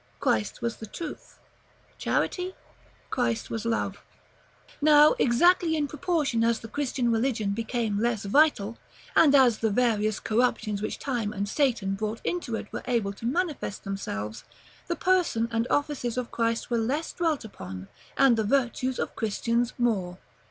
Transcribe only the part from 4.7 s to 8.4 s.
Now, exactly in proportion as the Christian religion became less